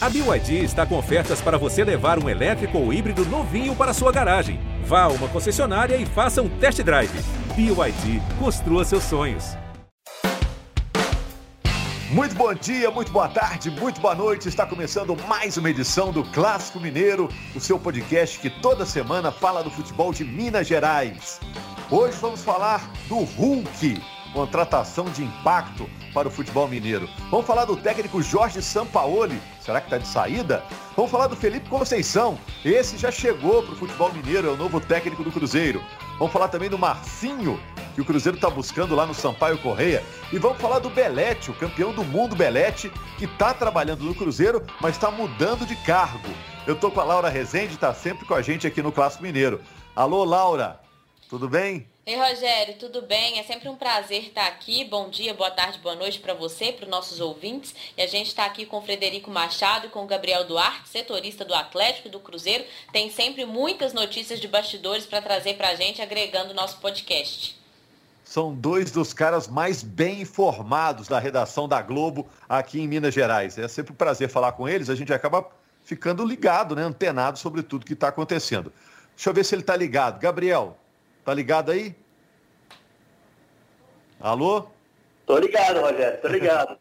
[0.00, 4.12] A BYD está com ofertas para você levar um elétrico ou híbrido novinho para sua
[4.12, 4.60] garagem.
[4.84, 7.10] Vá a uma concessionária e faça um test drive.
[7.56, 9.56] BYD, construa seus sonhos.
[12.12, 14.48] Muito bom dia, muito boa tarde, muito boa noite.
[14.48, 19.64] Está começando mais uma edição do Clássico Mineiro, o seu podcast que toda semana fala
[19.64, 21.40] do futebol de Minas Gerais.
[21.90, 24.00] Hoje vamos falar do Hulk,
[24.32, 27.08] contratação de impacto para o futebol mineiro.
[27.30, 30.64] Vamos falar do técnico Jorge Sampaoli, será que está de saída?
[30.96, 34.80] Vamos falar do Felipe Conceição, esse já chegou para o futebol mineiro, é o novo
[34.80, 35.82] técnico do Cruzeiro.
[36.18, 37.60] Vamos falar também do Marcinho,
[37.94, 40.02] que o Cruzeiro está buscando lá no Sampaio Correia.
[40.32, 44.64] E vamos falar do Belete, o campeão do mundo Belete, que está trabalhando no Cruzeiro,
[44.80, 46.28] mas está mudando de cargo.
[46.66, 49.60] Eu estou com a Laura Rezende, está sempre com a gente aqui no Clássico Mineiro.
[49.94, 50.80] Alô, Laura,
[51.28, 51.86] tudo bem?
[52.08, 53.38] Ei, Rogério, tudo bem?
[53.38, 54.82] É sempre um prazer estar aqui.
[54.82, 57.74] Bom dia, boa tarde, boa noite para você, para os nossos ouvintes.
[57.98, 61.44] E a gente está aqui com o Frederico Machado e com o Gabriel Duarte, setorista
[61.44, 62.64] do Atlético e do Cruzeiro.
[62.94, 67.60] Tem sempre muitas notícias de bastidores para trazer para a gente, agregando o nosso podcast.
[68.24, 73.58] São dois dos caras mais bem informados da redação da Globo aqui em Minas Gerais.
[73.58, 74.88] É sempre um prazer falar com eles.
[74.88, 75.46] A gente acaba
[75.84, 76.84] ficando ligado, né?
[76.84, 78.72] antenado sobre tudo que está acontecendo.
[79.14, 80.18] Deixa eu ver se ele está ligado.
[80.18, 80.74] Gabriel,
[81.28, 81.94] Tá ligado aí?
[84.18, 84.64] Alô?
[85.26, 86.78] Tô ligado, Rogério, tô ligado.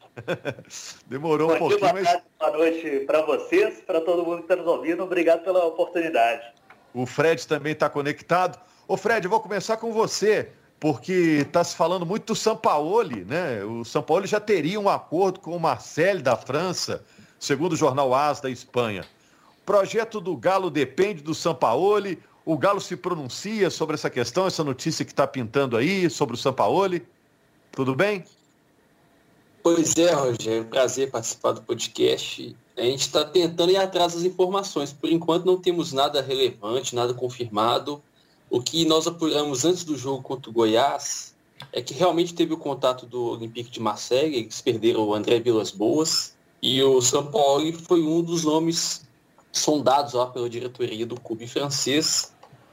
[1.06, 2.08] Demorou um pouquinho, boa mas...
[2.08, 5.04] Tarde, boa noite para vocês, para todo mundo que está nos ouvindo.
[5.04, 6.48] Obrigado pela oportunidade.
[6.94, 8.58] O Fred também está conectado.
[8.88, 13.66] Ô Fred, eu vou começar com você, porque está se falando muito do Sampaoli, né?
[13.66, 17.04] O Sampaoli já teria um acordo com o Marcel da França,
[17.38, 19.04] segundo o jornal AS da Espanha.
[19.62, 24.64] O projeto do Galo depende do Sampaoli o Galo se pronuncia sobre essa questão, essa
[24.64, 27.06] notícia que está pintando aí, sobre o Sampaoli?
[27.74, 28.24] Tudo bem?
[29.62, 32.56] Pois é, Rogério, prazer participar do podcast.
[32.78, 34.94] A gente está tentando ir atrás das informações.
[34.94, 38.02] Por enquanto não temos nada relevante, nada confirmado.
[38.50, 41.36] O que nós apuramos antes do jogo contra o Goiás
[41.74, 45.72] é que realmente teve o contato do Olympique de Marseille, eles perderam o André Vilas
[45.72, 49.06] Boas, e o São Paulo foi um dos nomes
[49.52, 52.32] sondados lá pela diretoria do clube francês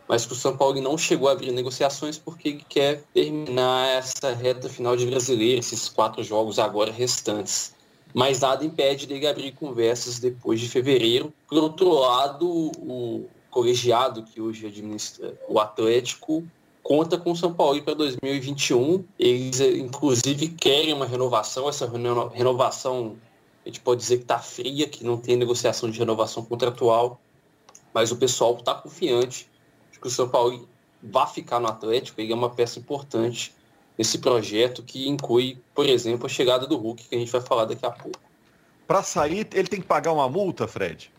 [0.08, 4.34] mas que o São Paulo não chegou a abrir negociações porque ele quer terminar essa
[4.34, 7.74] reta final de brasileiro, esses quatro jogos agora restantes.
[8.12, 11.32] Mas nada impede dele abrir conversas depois de fevereiro.
[11.48, 16.44] Por outro lado, o colegiado que hoje administra o Atlético
[16.82, 19.04] conta com o São Paulo para 2021.
[19.18, 21.68] Eles, inclusive, querem uma renovação.
[21.68, 21.90] Essa
[22.32, 23.16] renovação,
[23.64, 27.20] a gente pode dizer que está fria, que não tem negociação de renovação contratual.
[27.92, 29.48] Mas o pessoal está confiante
[30.04, 30.68] que o São Paulo
[31.02, 33.54] vá ficar no Atlético, ele é uma peça importante
[33.96, 37.64] nesse projeto que inclui, por exemplo, a chegada do Hulk, que a gente vai falar
[37.64, 38.20] daqui a pouco.
[38.86, 41.10] Para sair, ele tem que pagar uma multa, Fred?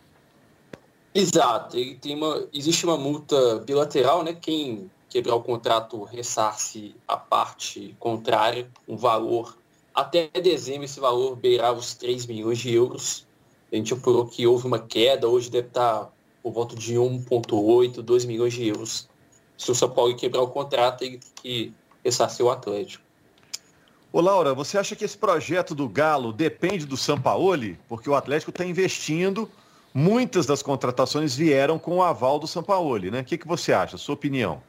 [1.16, 4.34] Exato, ele tem uma, existe uma multa bilateral, né?
[4.34, 9.58] Quem quebrar o contrato ressarce a parte contrária, um valor
[9.96, 13.26] até dezembro esse valor beirava os 3 milhões de euros.
[13.72, 16.12] A gente apurou que houve uma queda, hoje deve estar
[16.46, 19.10] por volta de 1,8, 2 milhões de euros.
[19.58, 21.74] Se o São Paulo quebrar o contrato, tem que
[22.04, 23.04] ressarcir o Atlético.
[24.14, 27.80] Ô Laura, você acha que esse projeto do Galo depende do Sampaoli?
[27.90, 29.50] Porque o Atlético está investindo,
[29.92, 33.22] muitas das contratações vieram com o aval do Sampaoli, né?
[33.22, 33.98] O que, que você acha?
[33.98, 34.62] Sua opinião?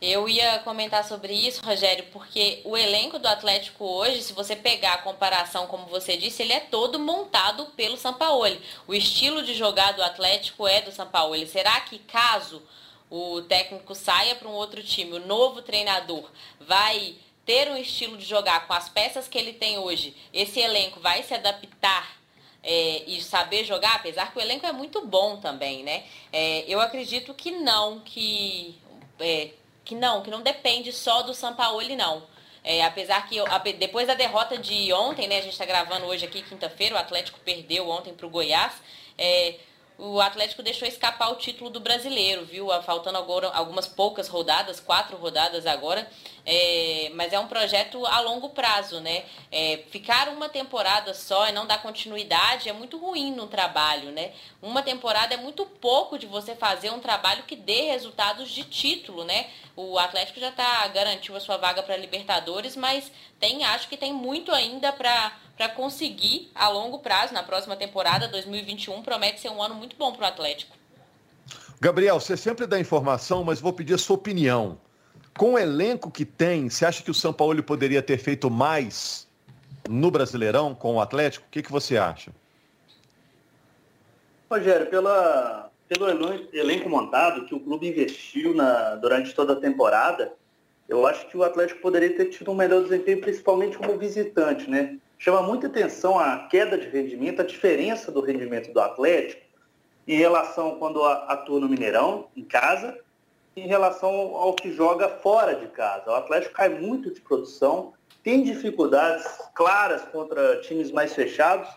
[0.00, 4.94] Eu ia comentar sobre isso, Rogério, porque o elenco do Atlético hoje, se você pegar
[4.94, 8.60] a comparação, como você disse, ele é todo montado pelo Sampaoli.
[8.86, 11.48] O estilo de jogar do Atlético é do Sampaoli.
[11.48, 12.62] Será que caso
[13.10, 18.24] o técnico saia para um outro time, o novo treinador vai ter um estilo de
[18.24, 22.18] jogar com as peças que ele tem hoje, esse elenco vai se adaptar
[22.62, 26.04] é, e saber jogar, apesar que o elenco é muito bom também, né?
[26.30, 28.76] É, eu acredito que não, que
[29.18, 29.52] é,
[29.88, 32.22] que não, que não depende só do Sampaoli, não.
[32.62, 33.38] É, apesar que
[33.78, 37.40] depois da derrota de ontem, né, a gente está gravando hoje aqui, quinta-feira, o Atlético
[37.40, 38.74] perdeu ontem para o Goiás.
[39.16, 39.54] É,
[39.98, 42.68] o Atlético deixou escapar o título do brasileiro, viu?
[42.82, 46.08] Faltando agora algumas poucas rodadas, quatro rodadas agora.
[46.46, 49.24] É, mas é um projeto a longo prazo, né?
[49.50, 54.32] É, ficar uma temporada só e não dar continuidade é muito ruim no trabalho, né?
[54.62, 59.24] Uma temporada é muito pouco de você fazer um trabalho que dê resultados de título,
[59.24, 59.50] né?
[59.76, 63.10] O Atlético já tá, garantiu a sua vaga para Libertadores, mas
[63.40, 68.28] tem, acho que tem muito ainda para para conseguir a longo prazo, na próxima temporada,
[68.28, 70.76] 2021, promete ser um ano muito bom para o Atlético.
[71.80, 74.78] Gabriel, você sempre dá informação, mas vou pedir a sua opinião.
[75.36, 79.28] Com o elenco que tem, você acha que o São Paulo poderia ter feito mais
[79.88, 81.46] no Brasileirão com o Atlético?
[81.46, 82.32] O que, que você acha?
[84.50, 86.08] Rogério, pela, pelo
[86.52, 90.32] elenco montado que o clube investiu na, durante toda a temporada,
[90.88, 94.98] eu acho que o Atlético poderia ter tido um melhor desempenho, principalmente como visitante, né?
[95.18, 99.47] Chama muita atenção a queda de rendimento, a diferença do rendimento do Atlético
[100.08, 102.98] em relação quando atua no Mineirão, em casa,
[103.54, 106.10] em relação ao que joga fora de casa.
[106.10, 111.68] O Atlético cai muito de produção, tem dificuldades claras contra times mais fechados.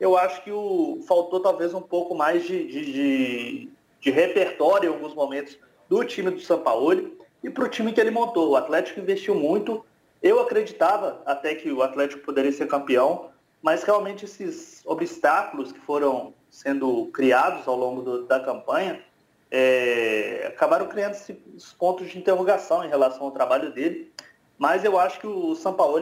[0.00, 3.70] Eu acho que o, faltou talvez um pouco mais de, de, de,
[4.00, 5.56] de repertório em alguns momentos
[5.88, 8.50] do time do São Paulo e para o time que ele montou.
[8.50, 9.84] O Atlético investiu muito.
[10.20, 13.30] Eu acreditava até que o Atlético poderia ser campeão,
[13.62, 19.02] mas realmente esses obstáculos que foram sendo criados ao longo do, da campanha
[19.50, 24.12] é, acabaram criando esses pontos de interrogação em relação ao trabalho dele.
[24.58, 26.00] Mas eu acho que o São Paulo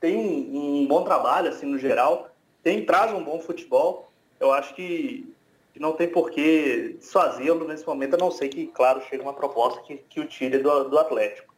[0.00, 2.30] tem um, um bom trabalho, assim, no geral,
[2.62, 4.10] tem, traz um bom futebol.
[4.38, 5.34] Eu acho que
[5.72, 9.32] que não tem por que desfazê-lo nesse momento, a não ser que, claro, chegue uma
[9.32, 11.54] proposta que, que o tire do, do Atlético.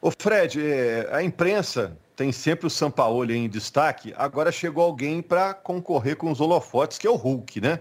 [0.00, 5.54] Ô Fred, é, a imprensa tem sempre o Sampaoli em destaque, agora chegou alguém para
[5.54, 7.80] concorrer com os holofotes, que é o Hulk, né?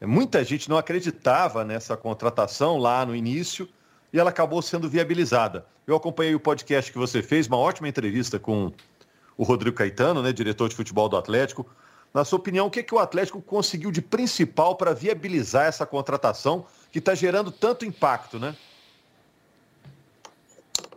[0.00, 3.68] Muita gente não acreditava nessa contratação lá no início
[4.12, 5.66] e ela acabou sendo viabilizada.
[5.88, 8.70] Eu acompanhei o podcast que você fez, uma ótima entrevista com
[9.36, 11.66] o Rodrigo Caetano, né, diretor de futebol do Atlético.
[12.14, 15.84] Na sua opinião, o que, é que o Atlético conseguiu de principal para viabilizar essa
[15.84, 18.54] contratação que está gerando tanto impacto, né?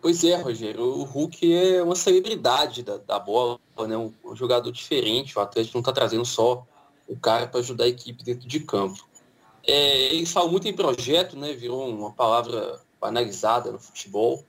[0.04, 0.84] Pois é, Rogério.
[0.84, 3.58] O Hulk é uma celebridade da, da bola,
[3.88, 3.96] né?
[3.96, 5.40] Um, um, jogador diferente.
[5.40, 6.68] O Atlético não está trazendo só
[7.08, 9.08] o cara para ajudar a equipe dentro de campo.
[9.66, 11.54] É, eles falam muito em projeto, né?
[11.54, 14.44] Virou uma palavra banalizada no futebol.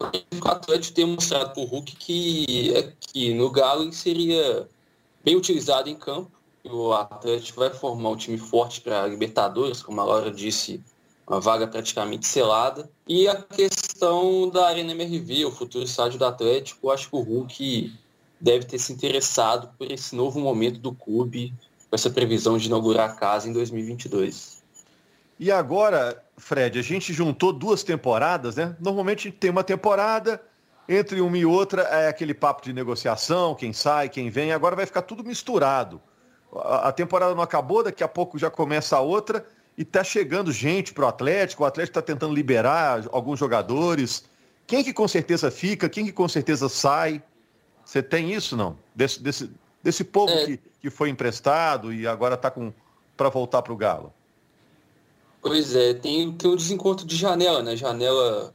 [0.00, 4.68] O Atlético tem mostrado para o Hulk que, que no Galo ele seria
[5.24, 6.32] bem utilizado em campo.
[6.64, 10.82] O Atlético vai formar um time forte para Libertadores, como a Laura disse,
[11.28, 12.90] uma vaga praticamente selada.
[13.06, 17.92] E a questão da Arena MRV, o futuro estádio do Atlético, acho que o Hulk
[18.40, 21.52] deve ter se interessado por esse novo momento do clube,
[21.90, 24.62] com essa previsão de inaugurar a casa em 2022.
[25.38, 28.74] E agora, Fred, a gente juntou duas temporadas, né?
[28.80, 30.42] Normalmente tem uma temporada,
[30.88, 34.86] entre uma e outra é aquele papo de negociação, quem sai, quem vem, agora vai
[34.86, 36.00] ficar tudo misturado.
[36.54, 39.44] A, temporada não acabou, daqui a pouco já começa a outra
[39.78, 44.24] e está chegando gente para o Atlético, o Atlético está tentando liberar alguns jogadores.
[44.66, 47.22] Quem que com certeza fica, quem que com certeza sai?
[47.84, 48.76] Você tem isso, não?
[48.92, 49.48] Desse, desse,
[49.80, 50.46] desse povo é.
[50.46, 52.52] que, que foi emprestado e agora está
[53.16, 54.12] para voltar para o Galo?
[55.40, 57.76] Pois é, tem, tem um desencontro de janela, né?
[57.76, 58.52] Janela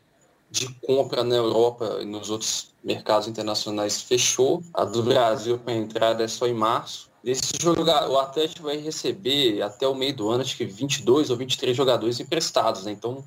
[0.52, 4.62] de compra na Europa e nos outros mercados internacionais fechou.
[4.74, 7.10] A do Brasil para entrada é só em março.
[7.24, 11.38] Esse jogador, o Atlético vai receber até o meio do ano, acho que 22 ou
[11.38, 12.92] 23 jogadores emprestados, né?
[12.92, 13.24] Então,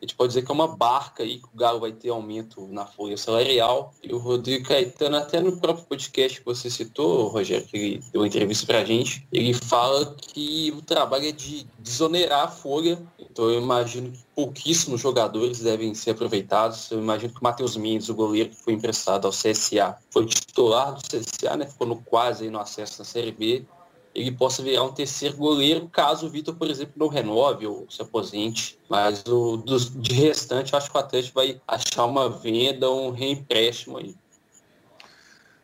[0.00, 2.66] a gente pode dizer que é uma barca aí que o Galo vai ter aumento
[2.68, 3.92] na folha salarial.
[4.02, 8.22] E o Rodrigo Caetano, até no próprio podcast que você citou, Rogério, que ele deu
[8.22, 12.98] uma entrevista pra gente, ele fala que o trabalho é de desonerar a folha.
[13.18, 16.90] Então eu imagino que pouquíssimos jogadores devem ser aproveitados.
[16.90, 20.94] Eu imagino que o Matheus Mendes, o goleiro que foi emprestado ao CSA, foi titular
[20.94, 21.66] do CSA, né?
[21.66, 23.66] Ficou no quase aí no acesso na Série B
[24.14, 28.02] ele possa virar um terceiro goleiro, caso o Vitor, por exemplo, não renove ou se
[28.02, 28.78] aposente.
[28.88, 29.62] Mas o
[29.96, 34.14] de restante, acho que o Atlético vai achar uma venda, um reempréstimo aí.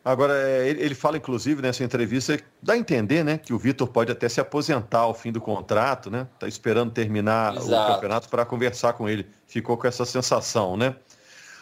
[0.03, 4.09] Agora, é, ele fala, inclusive, nessa entrevista, dá a entender, né, que o Vitor pode
[4.09, 6.25] até se aposentar ao fim do contrato, né?
[6.39, 7.91] Tá esperando terminar Exato.
[7.91, 9.27] o campeonato para conversar com ele.
[9.45, 10.95] Ficou com essa sensação, né?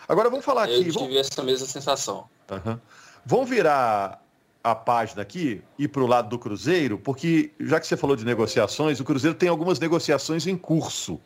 [0.08, 0.76] Agora vamos falar aqui.
[0.76, 1.16] Eu tive vamos...
[1.16, 2.30] essa mesma sensação.
[2.52, 2.80] Uhum.
[3.26, 4.24] Vamos virar
[4.66, 8.26] a página aqui e para o lado do Cruzeiro, porque já que você falou de
[8.26, 11.22] negociações, o Cruzeiro tem algumas negociações em curso.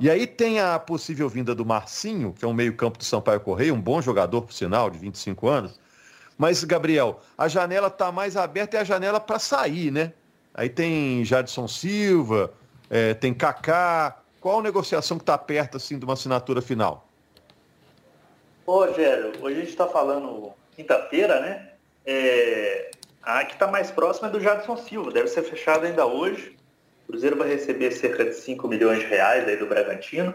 [0.00, 3.74] E aí tem a possível vinda do Marcinho, que é um meio-campo do Sampaio Correia,
[3.74, 5.78] um bom jogador, por sinal, de 25 anos.
[6.38, 10.14] Mas, Gabriel, a janela está mais aberta, é a janela para sair, né?
[10.54, 12.50] Aí tem Jadson Silva,
[12.88, 14.22] é, tem Kaká.
[14.40, 17.06] Qual negociação que está perto assim, de uma assinatura final?
[18.66, 21.73] Ô, Rogério, hoje a gente está falando quinta-feira, né?
[22.06, 22.90] É,
[23.22, 26.56] a que está mais próxima é do Jadson Silva, deve ser fechado ainda hoje.
[27.04, 30.34] O Cruzeiro vai receber cerca de 5 milhões de reais aí do Bragantino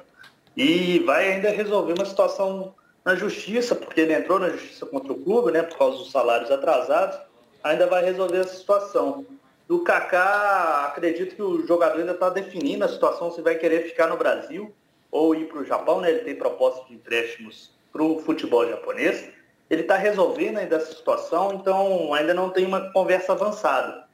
[0.58, 2.74] e vai ainda resolver uma situação
[3.06, 6.52] na justiça, porque ele entrou na justiça contra o clube, né, por causa dos salários
[6.52, 7.18] atrasados,
[7.64, 9.26] ainda vai resolver essa situação.
[9.68, 14.08] Do Kaká, acredito que o jogador ainda está definindo a situação se vai querer ficar
[14.08, 14.74] no Brasil
[15.12, 16.10] ou ir para o Japão, né?
[16.10, 19.30] Ele tem proposta de empréstimos para o futebol japonês
[19.70, 24.06] ele está resolvendo ainda essa situação, então ainda não tem uma conversa avançada.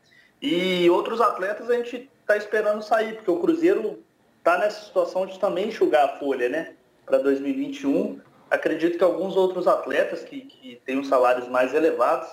[0.41, 4.03] E outros atletas a gente está esperando sair, porque o Cruzeiro
[4.37, 6.73] está nessa situação de também enxugar a folha, né?
[7.05, 8.19] Para 2021.
[8.51, 12.27] Acredito que alguns outros atletas que, que têm os salários mais elevados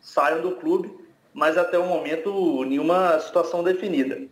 [0.00, 0.90] saiam do clube,
[1.34, 4.22] mas até o momento nenhuma situação definida.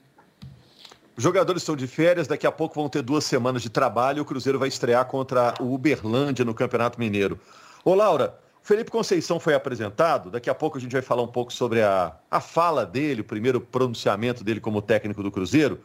[1.16, 4.22] Os jogadores estão de férias, daqui a pouco vão ter duas semanas de trabalho.
[4.22, 7.40] O Cruzeiro vai estrear contra o Uberlândia no Campeonato Mineiro.
[7.86, 10.28] Ô, Laura, Felipe Conceição foi apresentado.
[10.28, 13.24] Daqui a pouco a gente vai falar um pouco sobre a, a fala dele, o
[13.24, 15.80] primeiro pronunciamento dele como técnico do Cruzeiro.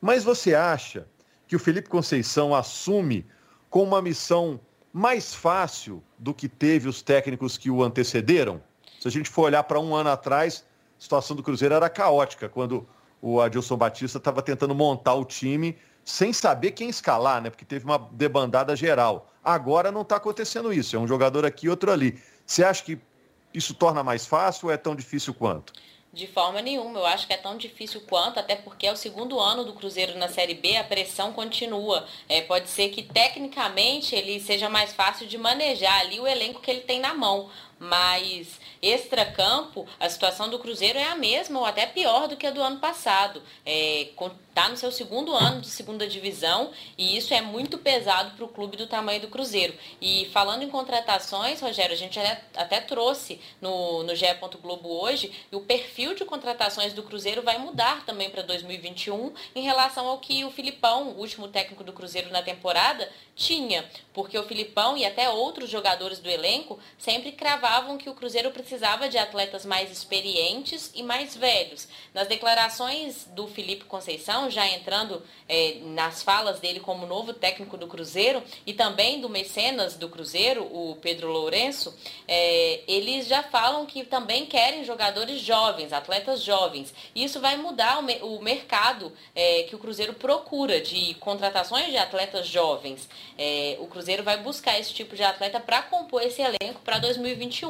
[0.00, 1.06] Mas você acha
[1.46, 3.26] que o Felipe Conceição assume
[3.68, 4.58] com uma missão
[4.94, 8.58] mais fácil do que teve os técnicos que o antecederam?
[8.98, 10.64] Se a gente for olhar para um ano atrás,
[10.98, 12.88] a situação do Cruzeiro era caótica, quando
[13.20, 17.50] o Adilson Batista estava tentando montar o time sem saber quem escalar, né?
[17.50, 19.28] Porque teve uma debandada geral.
[19.42, 20.96] Agora não está acontecendo isso.
[20.96, 22.20] É um jogador aqui, outro ali.
[22.46, 22.98] Você acha que
[23.54, 25.72] isso torna mais fácil ou é tão difícil quanto?
[26.12, 29.40] De forma nenhuma, eu acho que é tão difícil quanto, até porque é o segundo
[29.40, 32.06] ano do Cruzeiro na Série B, a pressão continua.
[32.28, 36.70] É, pode ser que tecnicamente ele seja mais fácil de manejar ali o elenco que
[36.70, 37.48] ele tem na mão,
[37.82, 42.50] mas extra-campo, a situação do Cruzeiro é a mesma ou até pior do que a
[42.50, 43.42] do ano passado.
[43.66, 44.08] É,
[44.52, 48.48] está no seu segundo ano de segunda divisão e isso é muito pesado para o
[48.48, 49.74] clube do tamanho do Cruzeiro.
[50.00, 52.18] E falando em contratações, Rogério, a gente
[52.54, 54.26] até, trouxe no, no GE.
[54.60, 59.62] Globo hoje, e o perfil de contratações do Cruzeiro vai mudar também para 2021 em
[59.62, 63.84] relação ao que o Filipão, o último técnico do Cruzeiro na temporada, tinha.
[64.12, 67.32] Porque o Filipão e até outros jogadores do elenco sempre
[68.02, 71.88] que o Cruzeiro precisava de atletas mais experientes e mais velhos.
[72.12, 77.86] Nas declarações do Felipe Conceição, já entrando é, nas falas dele como novo técnico do
[77.86, 81.96] Cruzeiro e também do mecenas do Cruzeiro, o Pedro Lourenço,
[82.28, 86.92] é, eles já falam que também querem jogadores jovens, atletas jovens.
[87.14, 92.46] Isso vai mudar o, o mercado é, que o Cruzeiro procura de contratações de atletas
[92.46, 93.08] jovens.
[93.80, 97.61] O Cruzeiro vai buscar esse tipo de atleta para compor esse elenco para 2021.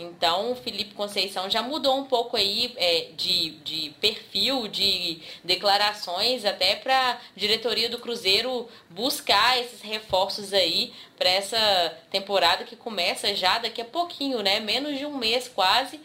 [0.00, 6.46] Então, o Felipe Conceição já mudou um pouco aí é, de, de perfil, de declarações,
[6.46, 13.34] até para a diretoria do Cruzeiro buscar esses reforços aí para essa temporada que começa
[13.34, 14.58] já daqui a pouquinho, né?
[14.58, 16.00] Menos de um mês quase.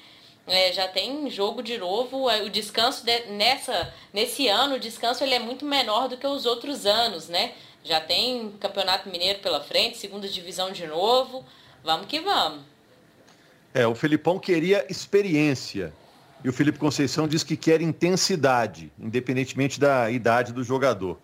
[0.46, 2.29] É, já tem jogo de novo.
[2.29, 6.27] É, o descanso de, nessa, nesse ano, o descanso ele é muito menor do que
[6.27, 7.53] os outros anos, né?
[7.82, 11.46] Já tem Campeonato Mineiro pela frente, segunda divisão de novo.
[11.82, 12.75] Vamos que vamos.
[13.75, 15.94] É, o Felipão queria experiência.
[16.41, 21.20] E o Felipe Conceição diz que quer intensidade, independentemente da idade do jogador.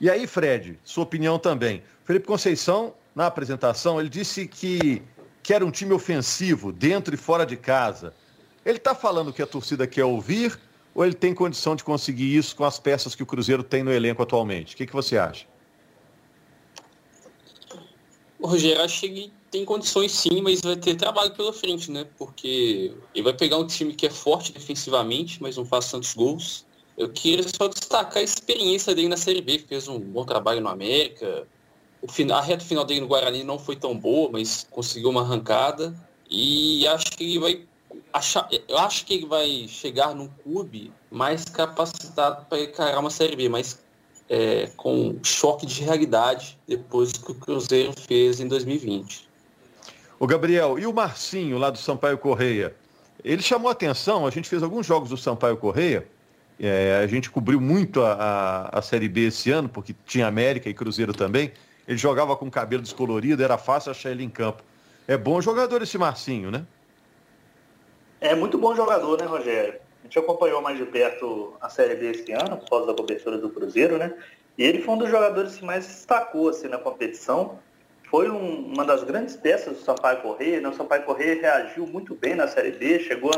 [0.00, 1.82] E aí, Fred, sua opinião também.
[2.02, 5.02] O Felipe Conceição, na apresentação, ele disse que
[5.42, 8.14] quer um time ofensivo, dentro e fora de casa.
[8.64, 10.58] Ele está falando que a torcida quer ouvir
[10.94, 13.92] ou ele tem condição de conseguir isso com as peças que o Cruzeiro tem no
[13.92, 14.74] elenco atualmente?
[14.74, 15.44] O que, que você acha?
[18.40, 19.06] Rogério, acho
[19.54, 22.04] tem condições sim, mas vai ter trabalho pela frente, né?
[22.18, 26.66] Porque ele vai pegar um time que é forte defensivamente, mas não faz tantos gols.
[26.98, 30.68] Eu queria só destacar a experiência dele na Série B, fez um bom trabalho no
[30.68, 31.46] América.
[32.02, 35.20] O final, a reta final dele no Guarani não foi tão boa, mas conseguiu uma
[35.20, 35.94] arrancada.
[36.28, 37.64] E acho que ele vai
[38.12, 43.36] achar, eu acho que ele vai chegar num clube mais capacitado para encarar uma Série
[43.36, 43.80] B, mas
[44.28, 49.23] é, com choque de realidade depois que o Cruzeiro fez em 2020.
[50.18, 52.74] O Gabriel, e o Marcinho lá do Sampaio Correia?
[53.24, 56.06] Ele chamou atenção, a gente fez alguns jogos do Sampaio Correia,
[56.60, 60.68] é, a gente cobriu muito a, a, a, Série B esse ano, porque tinha América
[60.68, 61.52] e Cruzeiro também.
[61.86, 64.62] Ele jogava com cabelo descolorido, era fácil achar ele em campo.
[65.06, 66.64] É bom jogador esse Marcinho, né?
[68.20, 69.74] É muito bom jogador, né, Rogério?
[70.00, 73.36] A gente acompanhou mais de perto a Série B esse ano, por causa da cobertura
[73.36, 74.14] do Cruzeiro, né?
[74.56, 77.58] E ele foi um dos jogadores que mais destacou assim, na competição
[78.04, 80.60] foi um, uma das grandes peças do Sampaio Correia.
[80.60, 80.68] Né?
[80.68, 83.30] O Sampaio Correia reagiu muito bem na Série B, chegou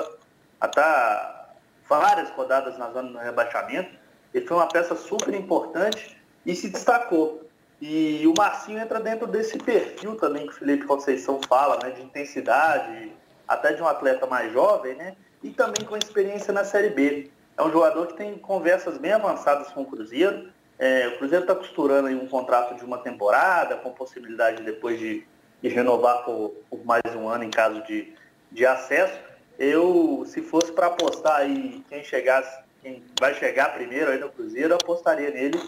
[0.61, 1.57] a estar
[1.89, 3.91] várias rodadas na zona do rebaixamento.
[4.35, 7.47] Ele foi uma peça super importante e se destacou.
[7.81, 12.03] E o Marcinho entra dentro desse perfil também que o Felipe Conceição fala, né, de
[12.03, 13.13] intensidade,
[13.47, 17.31] até de um atleta mais jovem, né, e também com experiência na Série B.
[17.57, 21.55] É um jogador que tem conversas bem avançadas com o Cruzeiro, é, o Cruzeiro está
[21.55, 25.25] costurando um contrato de uma temporada, com possibilidade depois de,
[25.63, 28.13] de renovar por, por, mais um ano em caso de,
[28.53, 29.19] de acesso.
[29.59, 34.75] Eu, se fosse para apostar aí quem chegasse, quem vai chegar primeiro aí no Cruzeiro,
[34.75, 35.59] eu apostaria nele,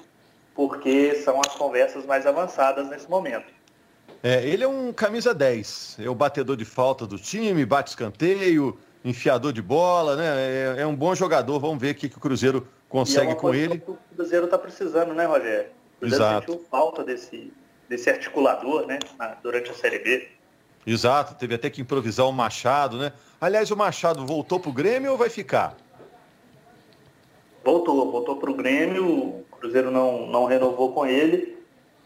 [0.54, 3.46] porque são as conversas mais avançadas nesse momento.
[4.22, 8.78] É, ele é um camisa 10, é o batedor de falta do time, bate escanteio,
[9.04, 10.26] enfiador de bola, né?
[10.26, 11.58] É, é um bom jogador.
[11.60, 13.82] Vamos ver o que, que o Cruzeiro consegue é com ele.
[13.86, 15.70] o Cruzeiro está precisando, né, Rogério?
[15.96, 16.52] O Cruzeiro Exato.
[16.52, 17.52] sentiu falta desse,
[17.88, 18.98] desse articulador, né,
[19.42, 20.28] durante a Série B.
[20.86, 23.12] Exato, teve até que improvisar o Machado, né?
[23.40, 25.76] Aliás, o Machado voltou pro Grêmio ou vai ficar?
[27.62, 31.58] Voltou, voltou pro Grêmio, o Cruzeiro não, não renovou com ele.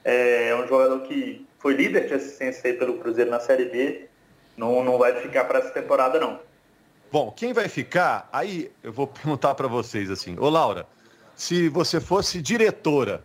[0.04, 4.08] É, é um jogador que foi líder de assistência aí pelo Cruzeiro na Série B.
[4.56, 6.40] Não, não vai ficar para essa temporada, não.
[7.12, 8.26] Bom, quem vai ficar?
[8.32, 10.34] Aí eu vou perguntar para vocês assim.
[10.38, 10.86] Ô, Laura,
[11.36, 13.22] se você fosse diretora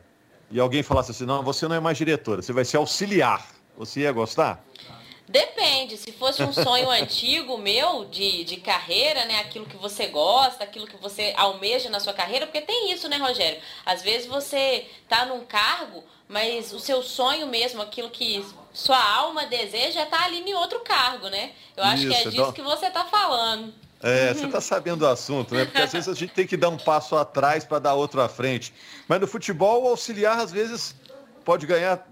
[0.51, 4.01] e alguém falasse assim, não, você não é mais diretora, você vai ser auxiliar, você
[4.01, 4.61] ia gostar?
[5.29, 9.39] Depende, se fosse um sonho antigo meu de, de carreira, né?
[9.39, 13.17] Aquilo que você gosta, aquilo que você almeja na sua carreira, porque tem isso, né,
[13.17, 13.59] Rogério?
[13.85, 19.45] Às vezes você tá num cargo, mas o seu sonho mesmo, aquilo que sua alma
[19.47, 21.51] deseja, tá ali em outro cargo, né?
[21.75, 22.53] Eu acho isso, que é disso não...
[22.53, 23.73] que você tá falando.
[24.01, 25.65] É, você está sabendo do assunto, né?
[25.65, 28.29] Porque às vezes a gente tem que dar um passo atrás para dar outro à
[28.29, 28.71] frente.
[29.07, 30.95] Mas no futebol, o auxiliar, às vezes,
[31.43, 32.07] pode ganhar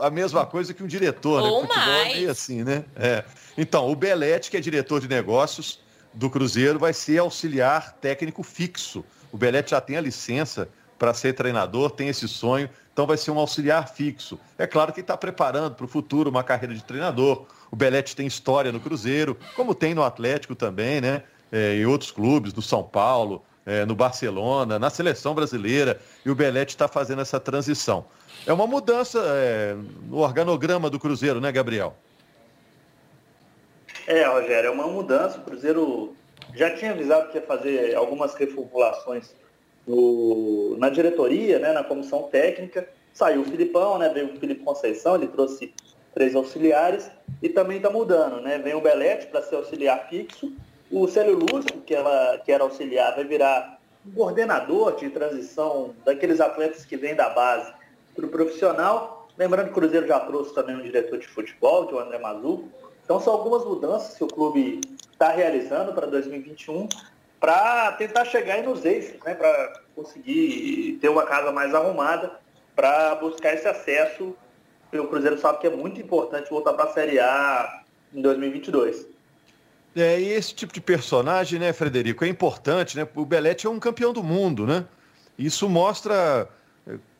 [0.00, 1.68] a mesma coisa que um diretor, Ou né?
[1.68, 2.10] Futebol mais.
[2.10, 2.84] é meio assim, né?
[2.96, 3.24] É.
[3.56, 5.80] Então, o Belete, que é diretor de negócios
[6.12, 9.04] do Cruzeiro, vai ser auxiliar técnico fixo.
[9.32, 13.30] O Belete já tem a licença para ser treinador, tem esse sonho, então vai ser
[13.30, 14.38] um auxiliar fixo.
[14.56, 17.46] É claro que está preparando para o futuro uma carreira de treinador.
[17.70, 21.22] O Belete tem história no Cruzeiro, como tem no Atlético também, né?
[21.50, 26.34] É, em outros clubes, no São Paulo, é, no Barcelona, na seleção brasileira, e o
[26.34, 28.04] Belete está fazendo essa transição.
[28.46, 29.76] É uma mudança é,
[30.08, 31.96] no organograma do Cruzeiro, né, Gabriel?
[34.06, 35.38] É, Rogério, é uma mudança.
[35.38, 36.14] O Cruzeiro
[36.54, 39.34] já tinha avisado que ia fazer algumas reformulações
[39.86, 42.86] no, na diretoria, né, na comissão técnica.
[43.12, 45.72] Saiu o Filipão, né, veio o Felipe Conceição, ele trouxe
[46.14, 47.10] três auxiliares
[47.42, 48.58] e também está mudando, né?
[48.58, 50.52] Vem o Belete para ser auxiliar fixo,
[50.94, 56.40] o Célio Lúcio, que, ela, que era auxiliar, vai virar um coordenador de transição daqueles
[56.40, 57.72] atletas que vêm da base
[58.14, 59.28] para o profissional.
[59.36, 62.18] Lembrando que o Cruzeiro já trouxe também um diretor de futebol, que é o André
[62.18, 62.68] Mazuco.
[63.04, 64.80] Então são algumas mudanças que o clube
[65.10, 66.88] está realizando para 2021
[67.40, 72.38] para tentar chegar nos eixos, né, para conseguir ter uma casa mais arrumada
[72.76, 74.36] para buscar esse acesso.
[74.92, 77.82] O Cruzeiro sabe que é muito importante voltar para a Série A
[78.14, 79.13] em 2022.
[79.96, 83.06] É, e esse tipo de personagem, né, Frederico, é importante, né?
[83.14, 84.84] O Belete é um campeão do mundo, né?
[85.38, 86.48] Isso mostra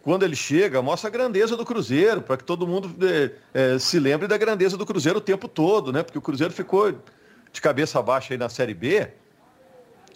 [0.05, 3.99] quando ele chega, mostra a grandeza do Cruzeiro, para que todo mundo é, é, se
[3.99, 6.03] lembre da grandeza do Cruzeiro o tempo todo, né?
[6.03, 6.93] Porque o Cruzeiro ficou
[7.51, 9.09] de cabeça baixa aí na Série B,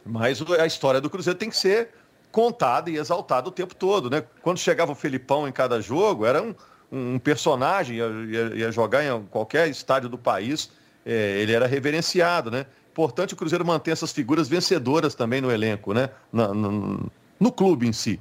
[0.04, 1.88] mas a história do Cruzeiro tem que ser
[2.30, 4.22] contada e exaltada o tempo todo, né?
[4.42, 6.54] Quando chegava o Felipão em cada jogo, era um,
[6.92, 8.06] um personagem, ia,
[8.54, 10.70] ia, jogar em qualquer estádio do país,
[11.04, 12.66] é, ele era reverenciado, né?
[12.90, 16.10] Importante o Cruzeiro manter essas figuras vencedoras também no elenco, né?
[16.32, 18.20] no, no, no clube em si.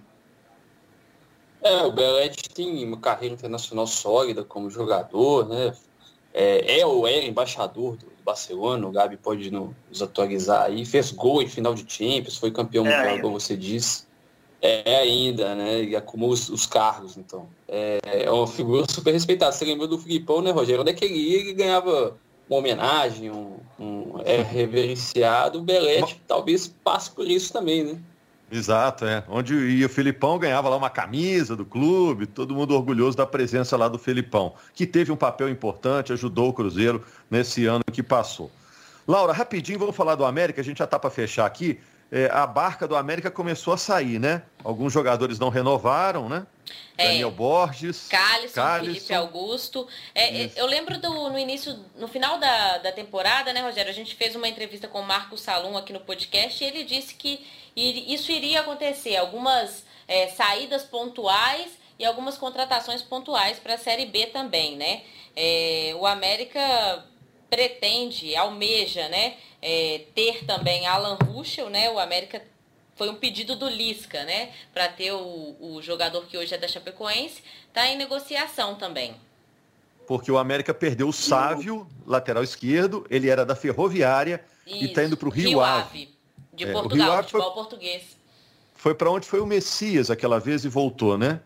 [1.62, 5.74] É, o Belete tem uma carreira internacional sólida como jogador, né?
[6.34, 10.86] É, é ou era embaixador do Barcelona, o Gabi pode nos atualizar aí.
[10.86, 14.06] Fez gol em final de Champions, foi campeão é mundial, como você disse.
[14.62, 15.84] É ainda, né?
[15.84, 17.48] E acumula os, os cargos, então.
[17.68, 19.52] É, é, uma figura super respeitada.
[19.52, 20.82] Você lembra do Filipão, né, Rogério?
[20.82, 22.18] Onde é que ele ia, ele ganhava
[22.50, 25.60] uma homenagem, um, um é reverenciado.
[25.60, 28.00] O Belete talvez passe por isso também, né?
[28.50, 29.24] Exato, é.
[29.28, 33.76] Onde ia o Felipão, ganhava lá uma camisa do clube, todo mundo orgulhoso da presença
[33.76, 38.50] lá do Felipão, que teve um papel importante, ajudou o Cruzeiro nesse ano que passou.
[39.06, 41.80] Laura, rapidinho, vamos falar do América, a gente já está para fechar aqui.
[42.12, 44.44] É, a barca do América começou a sair, né?
[44.64, 46.48] Alguns jogadores não renovaram, né?
[46.98, 49.88] É, Daniel Borges, Calisson, Felipe Augusto.
[50.16, 53.92] É, é eu lembro do, no início, no final da, da temporada, né, Rogério?
[53.92, 57.14] A gente fez uma entrevista com o Marco Salum aqui no podcast e ele disse
[57.14, 64.06] que isso iria acontecer, algumas é, saídas pontuais e algumas contratações pontuais para a Série
[64.06, 65.02] B também, né?
[65.36, 67.06] É, o América
[67.50, 71.90] pretende, almeja, né, é, ter também Alan Ruschel, né?
[71.90, 72.42] O América
[72.96, 76.68] foi um pedido do Lisca, né, para ter o, o jogador que hoje é da
[76.68, 79.16] Chapecoense, está em negociação também.
[80.08, 85.04] Porque o América perdeu o Sávio, lateral esquerdo, ele era da Ferroviária Isso, e está
[85.04, 85.82] indo para o Rio, Rio Ave.
[85.82, 86.18] Ave.
[86.54, 88.18] De é, Portugal, o futebol foi, português.
[88.74, 91.42] Foi para onde foi o Messias aquela vez e voltou, né?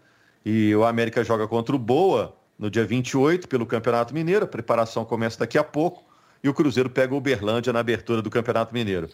[0.45, 4.45] E o América joga contra o Boa no dia 28 pelo Campeonato Mineiro.
[4.45, 6.03] A preparação começa daqui a pouco.
[6.41, 9.09] E o Cruzeiro pega o Uberlândia na abertura do Campeonato Mineiro.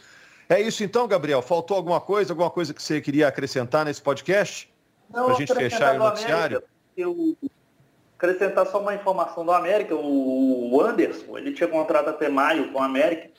[0.48, 1.42] É isso então, Gabriel?
[1.42, 2.32] Faltou alguma coisa?
[2.32, 4.72] Alguma coisa que você queria acrescentar nesse podcast?
[5.12, 6.62] Para a gente fechar o noticiário?
[6.96, 7.36] eu
[8.18, 9.96] acrescentar só uma informação do América.
[9.96, 13.30] O Anderson, ele tinha contrato até maio com o América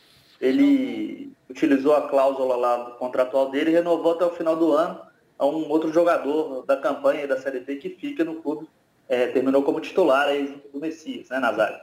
[0.41, 5.01] ele utilizou a cláusula lá contratual dele e renovou até o final do ano
[5.39, 8.69] a um outro jogador da campanha da Série B que fica no clube,
[9.09, 11.81] é, terminou como titular aí junto do Messias, né, Nazário?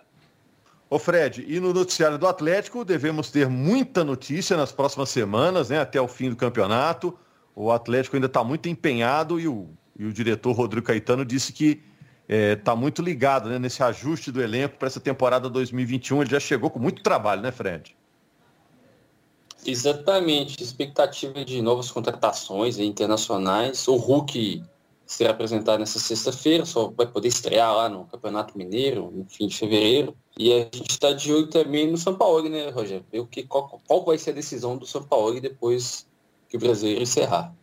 [0.89, 5.79] Ô Fred, e no noticiário do Atlético devemos ter muita notícia nas próximas semanas, né,
[5.79, 7.17] até o fim do campeonato.
[7.55, 11.81] O Atlético ainda está muito empenhado e o, e o diretor Rodrigo Caetano disse que
[12.27, 16.21] está é, tá muito ligado né, nesse ajuste do elenco para essa temporada 2021.
[16.21, 17.95] Ele já chegou com muito trabalho, né, Fred?
[19.65, 20.61] Exatamente.
[20.61, 23.87] Expectativa de novas contratações internacionais.
[23.87, 24.63] O Hulk
[25.05, 29.57] será apresentado nessa sexta-feira, só vai poder estrear lá no Campeonato Mineiro, no fim de
[29.57, 30.15] fevereiro.
[30.37, 33.05] E a gente está de olho também no São Paulo, né, Rogério?
[33.11, 36.07] Ver que, qual, qual vai ser a decisão do São Paulo depois
[36.49, 37.53] que o brasileiro encerrar.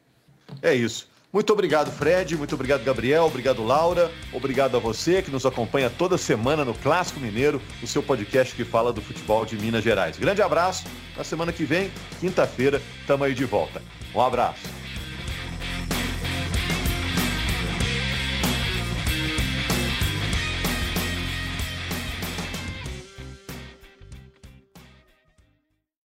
[0.61, 1.11] É isso.
[1.33, 2.37] Muito obrigado, Fred.
[2.37, 3.25] Muito obrigado, Gabriel.
[3.25, 4.13] Obrigado, Laura.
[4.35, 8.65] Obrigado a você que nos acompanha toda semana no Clássico Mineiro, o seu podcast que
[8.65, 10.19] fala do futebol de Minas Gerais.
[10.19, 10.85] Grande abraço.
[11.17, 13.83] Na semana que vem, quinta-feira, estamos aí de volta.
[14.15, 14.92] Um abraço.